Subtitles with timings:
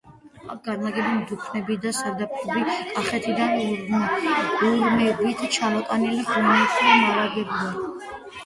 [0.51, 2.63] აქ განლაგებული დუქნები და სარდაფები
[2.95, 4.01] კახეთიდან
[4.71, 8.19] ურმებით ჩამოტანილი ღვინით მარაგდებოდა.